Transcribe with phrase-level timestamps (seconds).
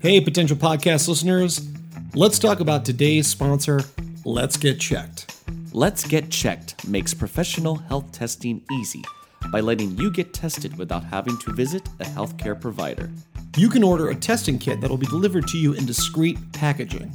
[0.00, 1.68] Hey, potential podcast listeners,
[2.14, 3.82] let's talk about today's sponsor,
[4.24, 5.38] Let's Get Checked.
[5.72, 9.04] Let's Get Checked makes professional health testing easy
[9.52, 13.10] by letting you get tested without having to visit a healthcare provider.
[13.56, 17.14] You can order a testing kit that'll be delivered to you in discreet packaging.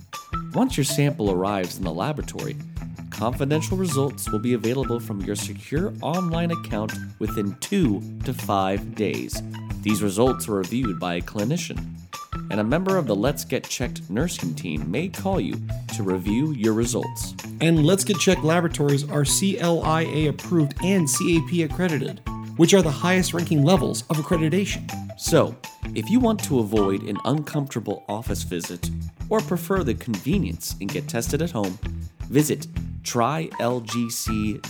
[0.54, 2.56] Once your sample arrives in the laboratory,
[3.16, 9.42] confidential results will be available from your secure online account within two to five days.
[9.82, 11.82] These results are reviewed by a clinician,
[12.52, 15.56] and a member of the Let's Get Checked nursing team may call you
[15.96, 17.34] to review your results.
[17.62, 22.22] And Let's Get Checked laboratories are CLIA approved and CAP accredited,
[22.58, 24.90] which are the highest ranking levels of accreditation.
[25.18, 25.56] So,
[25.96, 28.90] if you want to avoid an uncomfortable office visit
[29.30, 31.80] or prefer the convenience and get tested at home,
[32.30, 32.68] visit
[33.06, 34.68] trylgc.com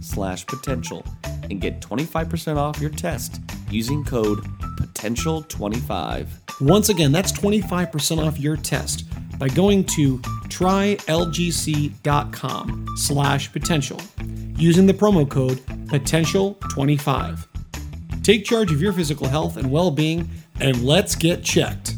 [0.00, 3.40] slash potential and get 25% off your test
[3.70, 4.38] using code
[4.78, 6.28] potential25.
[6.60, 9.04] Once again, that's 25% off your test
[9.38, 11.06] by going to trylgc.com
[12.96, 14.00] slash potential
[14.56, 17.46] using the promo code potential25.
[18.22, 20.28] Take charge of your physical health and well-being
[20.60, 21.94] and let's get checked.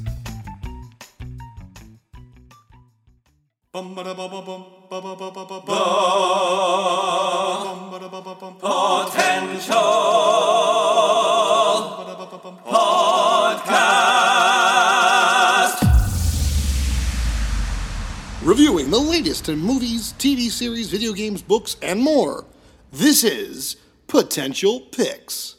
[19.32, 22.44] Latest in movies, TV series, video games, books, and more.
[22.92, 25.56] This is Potential Picks.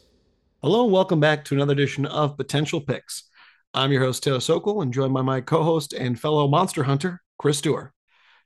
[0.61, 3.23] Hello and welcome back to another edition of Potential Picks.
[3.73, 7.19] I'm your host, Taylor Sokol, and joined by my co host and fellow monster hunter,
[7.39, 7.91] Chris Stewart.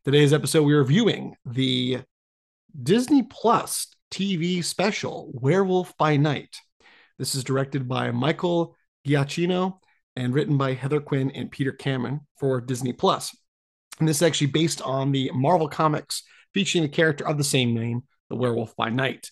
[0.05, 2.03] Today's episode, we're viewing the
[2.81, 6.55] Disney Plus TV special, Werewolf by Night.
[7.19, 9.79] This is directed by Michael Giacchino
[10.15, 13.35] and written by Heather Quinn and Peter Cameron for Disney Plus.
[13.99, 16.23] And this is actually based on the Marvel Comics
[16.53, 19.29] featuring the character of the same name, the Werewolf by Night.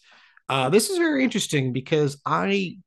[0.50, 2.78] Uh, this is very interesting because I,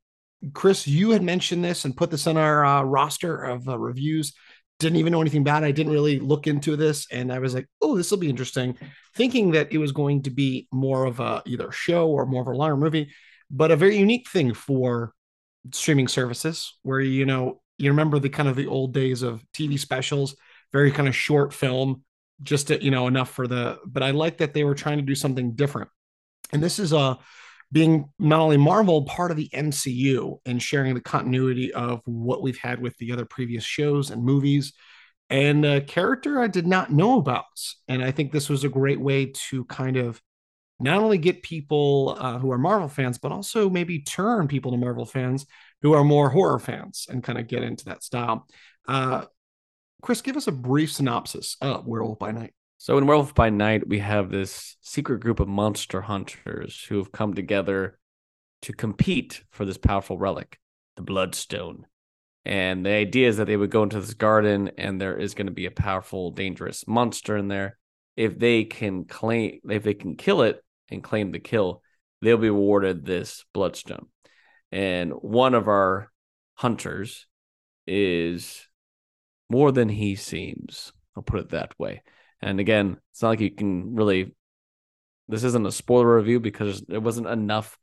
[0.53, 4.33] Chris, you had mentioned this and put this on our uh, roster of uh, reviews.
[4.79, 5.67] Didn't even know anything about it.
[5.67, 8.77] I didn't really look into this, and I was like, "Oh, this will be interesting,"
[9.13, 12.47] thinking that it was going to be more of a either show or more of
[12.47, 13.11] a longer movie,
[13.51, 15.13] but a very unique thing for
[15.73, 19.77] streaming services, where you know you remember the kind of the old days of TV
[19.77, 20.37] specials
[20.71, 22.03] very kind of short film,
[22.41, 23.79] just to, you know enough for the.
[23.85, 25.89] But I like that they were trying to do something different,
[26.51, 27.15] and this is a uh,
[27.71, 32.57] being not only Marvel part of the MCU and sharing the continuity of what we've
[32.57, 34.73] had with the other previous shows and movies,
[35.29, 37.45] and a character I did not know about,
[37.87, 40.21] and I think this was a great way to kind of
[40.79, 44.77] not only get people uh, who are Marvel fans, but also maybe turn people to
[44.77, 45.45] Marvel fans
[45.81, 48.47] who are more horror fans and kind of get into that style.
[48.87, 49.25] Uh,
[50.01, 52.53] Chris, give us a brief synopsis of Werewolf by Night.
[52.77, 57.11] So, in Werewolf by Night, we have this secret group of monster hunters who have
[57.11, 57.99] come together
[58.61, 60.59] to compete for this powerful relic,
[60.95, 61.85] the Bloodstone.
[62.45, 65.47] And the idea is that they would go into this garden and there is going
[65.47, 67.77] to be a powerful, dangerous monster in there.
[68.15, 71.83] If they can claim, if they can kill it and claim the kill,
[72.21, 74.07] they'll be awarded this Bloodstone.
[74.71, 76.11] And one of our
[76.55, 77.27] hunters
[77.85, 78.68] is
[79.49, 80.93] more than he seems.
[81.15, 82.03] I'll put it that way.
[82.41, 84.33] And again, it's not like you can really.
[85.27, 87.77] This isn't a spoiler review because there wasn't enough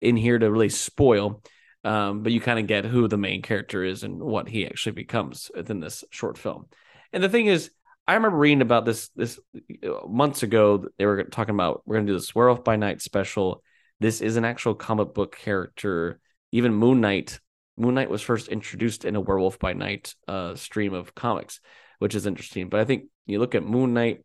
[0.00, 1.42] in here to really spoil.
[1.82, 4.92] Um, but you kind of get who the main character is and what he actually
[4.92, 6.66] becomes within this short film.
[7.12, 7.70] And the thing is,
[8.06, 9.38] I remember reading about this this
[9.84, 10.86] uh, months ago.
[10.98, 13.62] They were talking about we're going to do this Werewolf by Night special.
[13.98, 16.20] This is an actual comic book character.
[16.52, 17.38] Even Moon Knight
[17.80, 21.60] Moon Knight was first introduced in a Werewolf by Night uh, stream of comics,
[21.98, 22.68] which is interesting.
[22.68, 24.24] But I think you look at Moon Knight,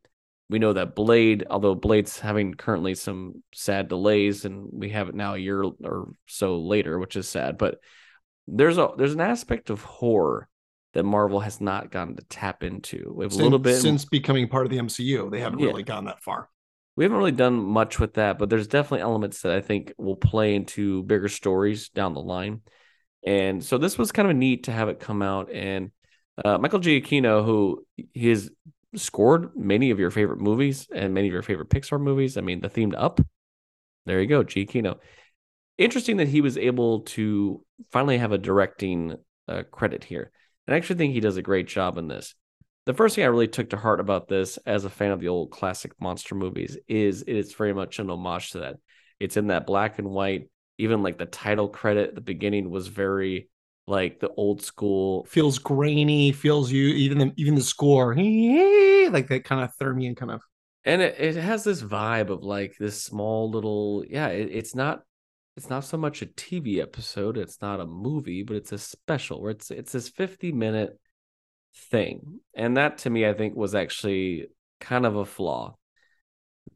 [0.49, 5.16] we know that Blade, although Blade's having currently some sad delays, and we have it
[5.16, 7.57] now a year or so later, which is sad.
[7.57, 7.79] But
[8.45, 10.49] there's a there's an aspect of horror
[10.93, 13.13] that Marvel has not gotten to tap into.
[13.16, 15.31] We have since, a little bit since becoming part of the MCU.
[15.31, 15.67] They haven't yeah.
[15.67, 16.49] really gone that far.
[16.97, 20.16] We haven't really done much with that, but there's definitely elements that I think will
[20.16, 22.61] play into bigger stories down the line.
[23.25, 25.51] And so this was kind of neat to have it come out.
[25.51, 25.91] And
[26.43, 27.85] uh, Michael Giacchino, who
[28.16, 28.49] has
[28.95, 32.37] scored many of your favorite movies and many of your favorite Pixar movies.
[32.37, 33.19] I mean, the themed Up.
[34.05, 34.97] There you go, Giacchino.
[35.77, 39.16] Interesting that he was able to finally have a directing
[39.47, 40.31] uh, credit here.
[40.67, 42.35] And I actually think he does a great job in this.
[42.85, 45.27] The first thing I really took to heart about this as a fan of the
[45.27, 48.75] old classic monster movies is it is very much an homage to that.
[49.19, 52.87] It's in that black and white even like the title credit at the beginning was
[52.87, 53.49] very
[53.87, 55.25] like the old school.
[55.25, 60.31] Feels grainy, feels you even the even the score, like that kind of theremin kind
[60.31, 60.41] of.
[60.83, 65.01] And it, it has this vibe of like this small little, yeah, it, it's not
[65.57, 69.41] it's not so much a TV episode, it's not a movie, but it's a special
[69.41, 70.99] where it's it's this 50 minute
[71.89, 72.39] thing.
[72.55, 74.47] And that to me, I think was actually
[74.79, 75.75] kind of a flaw.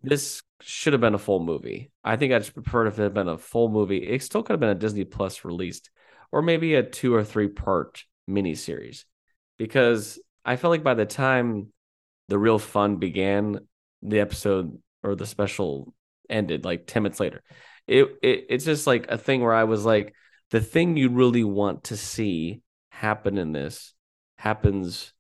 [0.01, 1.91] This should have been a full movie.
[2.03, 3.97] I think I'd prefer if it had been a full movie.
[3.97, 5.89] It still could have been a Disney Plus released,
[6.31, 9.05] or maybe a two or three part miniseries.
[9.57, 11.67] Because I felt like by the time
[12.27, 13.59] the real fun began,
[14.01, 15.93] the episode or the special
[16.29, 17.41] ended like 10 minutes later.
[17.87, 20.13] It, it it's just like a thing where I was like,
[20.51, 23.93] the thing you really want to see happen in this
[24.37, 25.13] happens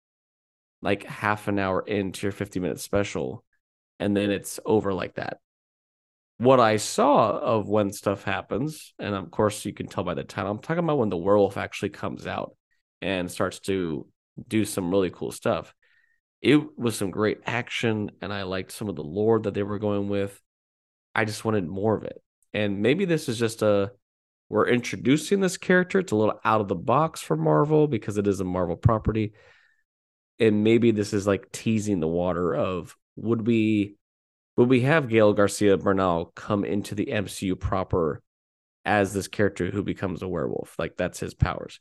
[0.81, 3.43] like half an hour into your 50 minute special
[3.99, 5.37] and then it's over like that
[6.37, 10.23] what i saw of when stuff happens and of course you can tell by the
[10.23, 12.55] title i'm talking about when the werewolf actually comes out
[13.01, 14.07] and starts to
[14.47, 15.73] do some really cool stuff
[16.41, 19.79] it was some great action and i liked some of the lore that they were
[19.79, 20.39] going with
[21.13, 22.21] i just wanted more of it
[22.53, 23.91] and maybe this is just a
[24.49, 25.99] we're introducing this character.
[25.99, 29.33] It's a little out of the box for Marvel because it is a Marvel property.
[30.39, 33.95] And maybe this is like teasing the water of would we
[34.57, 38.21] would we have Gael Garcia Bernal come into the MCU proper
[38.83, 40.75] as this character who becomes a werewolf?
[40.77, 41.79] Like that's his powers.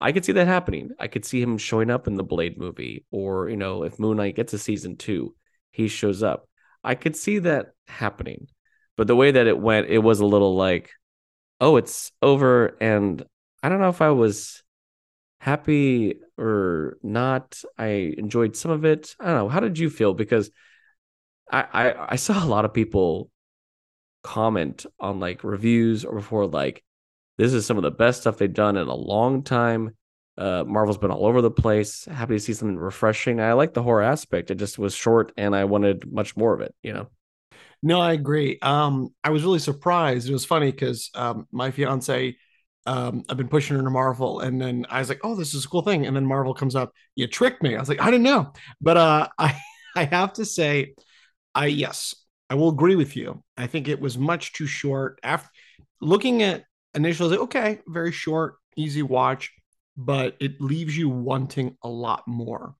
[0.00, 0.90] I could see that happening.
[0.98, 4.16] I could see him showing up in the Blade movie, or you know, if Moon
[4.16, 5.34] Knight gets a season two,
[5.70, 6.48] he shows up.
[6.84, 8.48] I could see that happening.
[8.96, 10.90] But the way that it went, it was a little like,
[11.60, 12.76] oh, it's over.
[12.80, 13.24] And
[13.62, 14.62] I don't know if I was
[15.38, 17.62] happy or not.
[17.78, 19.14] I enjoyed some of it.
[19.18, 19.48] I don't know.
[19.48, 20.14] How did you feel?
[20.14, 20.50] Because
[21.52, 23.30] I, I, I saw a lot of people
[24.22, 26.82] comment on like reviews or before like
[27.38, 29.96] this is some of the best stuff they've done in a long time.
[30.38, 32.04] Uh, Marvel's been all over the place.
[32.06, 33.40] Happy to see something refreshing.
[33.40, 34.50] I like the horror aspect.
[34.50, 36.74] It just was short, and I wanted much more of it.
[36.82, 37.08] You know.
[37.82, 38.58] No, I agree.
[38.62, 40.28] Um, I was really surprised.
[40.28, 42.36] It was funny because um, my fiance,
[42.86, 45.64] um, I've been pushing her to Marvel, and then I was like, "Oh, this is
[45.64, 46.92] a cool thing." And then Marvel comes up.
[47.14, 47.76] You tricked me.
[47.76, 49.58] I was like, I didn't know, but uh, I
[49.96, 50.94] I have to say,
[51.54, 52.14] I yes,
[52.50, 53.42] I will agree with you.
[53.56, 55.18] I think it was much too short.
[55.22, 55.50] After
[56.00, 56.64] looking at
[56.94, 59.52] initially, okay, very short, easy watch,
[59.96, 62.74] but it leaves you wanting a lot more.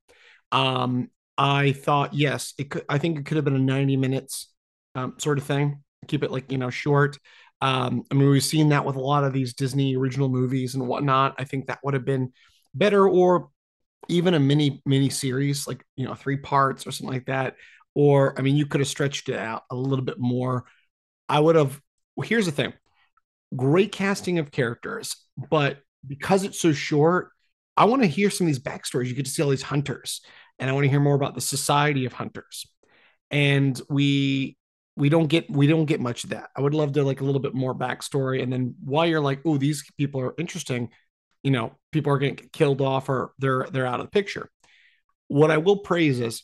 [0.51, 2.85] Um, I thought yes, it could.
[2.89, 4.53] I think it could have been a ninety minutes
[4.95, 5.83] um, sort of thing.
[6.09, 7.19] Keep it like you know short.
[7.61, 10.87] Um, I mean, we've seen that with a lot of these Disney original movies and
[10.87, 11.35] whatnot.
[11.39, 12.33] I think that would have been
[12.75, 13.49] better, or
[14.09, 17.57] even a mini mini series, like you know, three parts or something like that.
[17.95, 20.65] Or I mean, you could have stretched it out a little bit more.
[21.29, 21.81] I would have.
[22.17, 22.73] Well, here's the thing:
[23.55, 25.17] great casting of characters,
[25.51, 27.31] but because it's so short,
[27.77, 29.09] I want to hear some of these backstories.
[29.09, 30.21] You get to see all these hunters,
[30.59, 32.67] and I want to hear more about the society of hunters.
[33.31, 34.57] And we
[34.97, 36.51] we don't get we don't get much of that.
[36.57, 39.41] I would love to like a little bit more backstory, and then while you're like,
[39.45, 40.91] oh, these people are interesting,
[41.43, 44.51] you know, people are getting killed off or they're they're out of the picture.
[45.29, 46.43] What I will praise is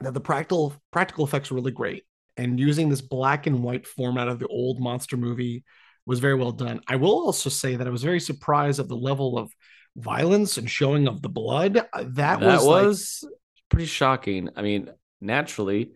[0.00, 2.04] that the practical practical effects were really great,
[2.36, 5.64] and using this black and white format of the old monster movie
[6.06, 6.80] was very well done.
[6.86, 9.52] I will also say that I was very surprised at the level of
[9.96, 11.76] violence and showing of the blood.
[11.76, 13.32] Uh, that, that was was like,
[13.68, 14.48] pretty shocking.
[14.56, 14.90] I mean,
[15.20, 15.92] naturally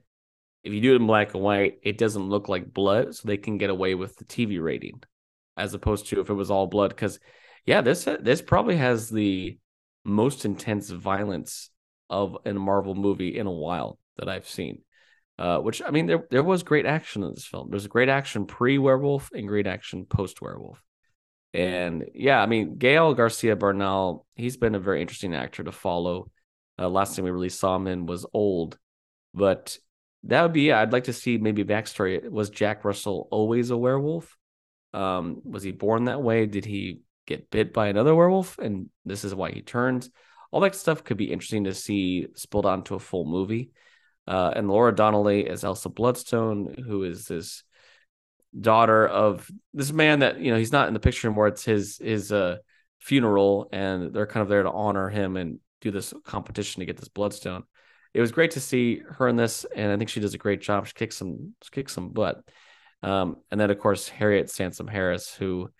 [0.63, 3.37] if you do it in black and white, it doesn't look like blood, so they
[3.37, 5.03] can get away with the TV rating,
[5.57, 6.91] as opposed to if it was all blood.
[6.91, 7.19] Because
[7.67, 9.59] yeah, this this probably has the
[10.05, 11.71] most intense violence
[12.13, 14.83] of a Marvel movie in a while that I've seen.
[15.39, 17.69] Uh, which I mean, there there was great action in this film.
[17.71, 20.81] There's great action pre werewolf and great action post werewolf.
[21.55, 26.31] And yeah, I mean, Gael Garcia Bernal, he's been a very interesting actor to follow.
[26.79, 28.79] Uh, last time we really saw him in was old,
[29.35, 29.79] but
[30.25, 32.31] that would be yeah, I'd like to see maybe backstory.
[32.31, 34.37] Was Jack Russell always a werewolf?
[34.93, 36.45] Um, was he born that way?
[36.47, 40.11] Did he get bit by another werewolf and this is why he turns?
[40.53, 43.71] All that stuff could be interesting to see spilled onto a full movie.
[44.29, 47.65] Uh, and Laura Donnelly is Elsa Bloodstone, who is this
[48.59, 51.49] daughter of this man that you know he's not in the picture anymore.
[51.49, 52.59] It's his his uh,
[53.01, 56.97] funeral, and they're kind of there to honor him and do this competition to get
[56.97, 57.65] this bloodstone
[58.15, 60.61] it was great to see her in this, and I think she does a great
[60.61, 60.87] job.
[60.87, 62.43] She kicks some she kicks some butt.
[63.03, 65.71] Um, and then of course Harriet Sansom Harris, who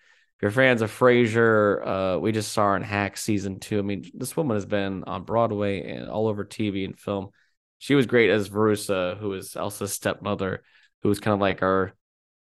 [0.43, 3.79] you're fans of Frasier, uh, we just saw her in Hack season two.
[3.79, 7.31] I mean, this woman has been on Broadway and all over TV and film.
[7.79, 10.65] She was great as Verussa, who is Elsa's stepmother,
[11.03, 11.95] who was kind of like our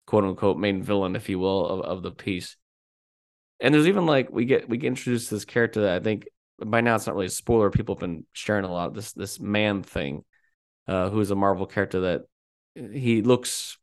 [0.07, 2.57] quote unquote main villain, if you will, of, of the piece.
[3.59, 6.28] And there's even like we get we get introduced to this character that I think
[6.64, 7.69] by now it's not really a spoiler.
[7.69, 8.88] People have been sharing a lot.
[8.88, 10.25] of This this Man-Thing,
[10.87, 12.23] uh, who's a Marvel character that
[12.93, 13.76] he looks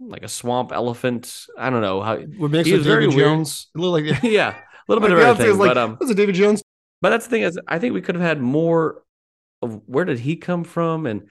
[0.00, 1.46] like a swamp elephant.
[1.58, 2.16] I don't know how.
[2.16, 3.20] What makes He it was David weird.
[3.20, 3.68] Jones?
[3.76, 5.58] A little like yeah, a little bit of everything.
[5.58, 6.62] like, but um, was it David Jones?
[7.02, 9.02] but that's the thing is, I think we could have had more
[9.62, 11.28] of where did he come from, and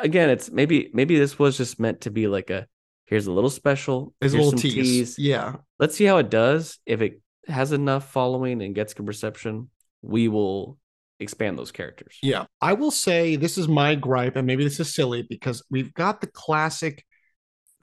[0.00, 2.66] again, it's maybe maybe this was just meant to be like a
[3.06, 5.18] here's a little special, here's little some tease.
[5.18, 5.56] Yeah.
[5.78, 6.78] Let's see how it does.
[6.86, 9.70] If it has enough following and gets good reception,
[10.02, 10.76] we will
[11.20, 12.18] expand those characters.
[12.22, 12.46] Yeah.
[12.60, 16.20] I will say this is my gripe, and maybe this is silly because we've got
[16.20, 17.04] the classic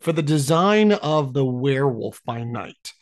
[0.03, 2.93] for the design of the werewolf by night.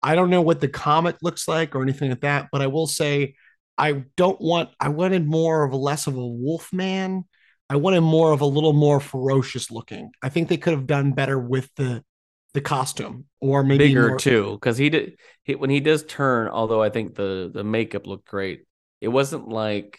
[0.00, 2.86] I don't know what the comic looks like or anything like that, but I will
[2.86, 3.34] say
[3.76, 7.24] I don't want I wanted more of a less of a wolf man.
[7.68, 10.12] I wanted more of a little more ferocious looking.
[10.22, 12.04] I think they could have done better with the
[12.52, 16.46] the costume or maybe Bigger more- too, because he did he, when he does turn.
[16.46, 18.64] Although I think the the makeup looked great,
[19.00, 19.98] it wasn't like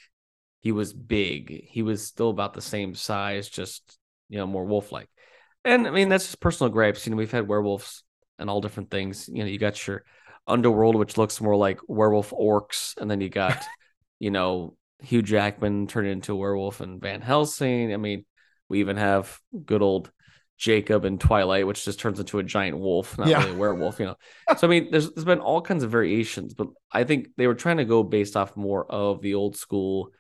[0.61, 1.65] he was big.
[1.67, 3.97] He was still about the same size, just
[4.29, 5.09] you know more wolf like.
[5.65, 7.05] And I mean that's just personal gripes.
[7.05, 8.03] You know we've had werewolves
[8.39, 9.27] and all different things.
[9.31, 10.03] You know you got your
[10.47, 13.67] underworld, which looks more like werewolf orcs, and then you got
[14.19, 17.93] you know Hugh Jackman turned into a werewolf and Van Helsing.
[17.93, 18.25] I mean
[18.69, 20.11] we even have good old
[20.57, 23.39] Jacob in Twilight, which just turns into a giant wolf, not Yeah.
[23.39, 24.15] really a werewolf, you know.
[24.53, 27.55] So I mean, there's there's been all kinds of variations, but I think they were
[27.55, 30.11] trying to go based off more of the old school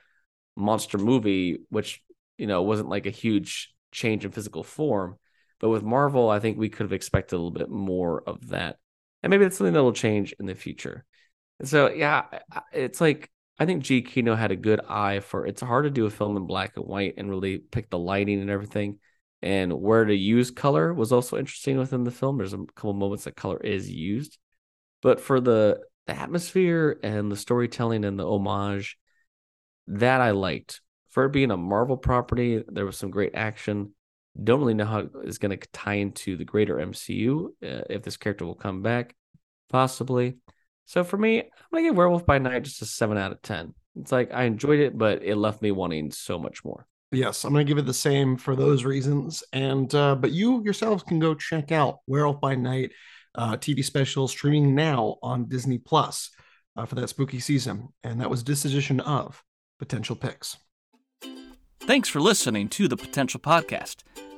[0.55, 2.01] monster movie, which
[2.37, 5.17] you know wasn't like a huge change in physical form.
[5.65, 8.77] But with Marvel, I think we could have expected a little bit more of that,
[9.23, 11.05] and maybe that's something that will change in the future.
[11.63, 12.25] So yeah,
[12.71, 15.47] it's like I think Giacchino had a good eye for.
[15.47, 18.41] It's hard to do a film in black and white and really pick the lighting
[18.41, 18.99] and everything
[19.41, 22.37] and where to use color was also interesting within the film.
[22.37, 24.37] There's a couple moments that color is used,
[25.01, 28.99] but for the, the atmosphere and the storytelling and the homage,
[29.87, 30.81] that I liked.
[31.09, 33.95] For it being a Marvel property, there was some great action.
[34.41, 38.17] Don't really know how it's going to tie into the greater MCU uh, if this
[38.17, 39.15] character will come back,
[39.69, 40.37] possibly.
[40.85, 43.73] So for me, I'm gonna give Werewolf by Night just a seven out of ten.
[43.99, 46.85] It's like I enjoyed it, but it left me wanting so much more.
[47.11, 49.43] Yes, I'm going to give it the same for those reasons.
[49.53, 52.91] And uh, but you yourselves can go check out Werewolf by Night
[53.35, 56.29] uh, TV special streaming now on Disney Plus
[56.75, 57.89] uh, for that spooky season.
[58.03, 59.43] And that was disposition of
[59.79, 60.57] potential picks.
[61.81, 64.03] Thanks for listening to the Potential Podcast.